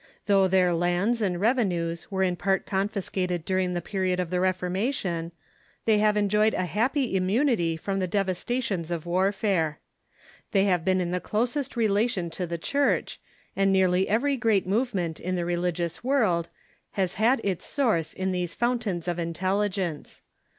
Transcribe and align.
Though 0.25 0.47
their 0.47 0.73
lands 0.73 1.21
and 1.21 1.39
revenues 1.39 2.09
were 2.09 2.23
in 2.23 2.35
part 2.35 2.65
confiscated 2.65 3.45
during 3.45 3.75
the 3.75 3.83
period 3.83 4.19
of 4.19 4.31
the 4.31 4.39
Ref 4.39 4.61
^'ifEiTgUslfuTe' 4.61 4.85
oi""ia, 4.87 4.93
tion, 4.93 5.31
they 5.85 5.99
have 5.99 6.17
enjoyed 6.17 6.55
a 6.55 6.65
happy 6.65 7.15
immunity 7.15 7.77
from 7.77 7.99
the 7.99 8.07
devastations 8.07 8.89
of 8.89 9.05
warfare. 9.05 9.77
They 10.53 10.63
have 10.63 10.83
been 10.83 11.01
in 11.01 11.11
the 11.11 11.19
closest 11.19 11.75
relation 11.77 12.31
to 12.31 12.47
the 12.47 12.57
Church, 12.57 13.19
and 13.55 13.71
nearly 13.71 14.09
every 14.09 14.37
great 14.37 14.65
movement 14.65 15.19
in 15.19 15.35
the 15.35 15.45
religious 15.45 16.03
world 16.03 16.47
has 16.93 17.13
had 17.21 17.39
its 17.43 17.63
source 17.65 18.11
in 18.11 18.31
these 18.31 18.55
fountains 18.55 19.07
of 19.07 19.19
intelligence. 19.19 20.23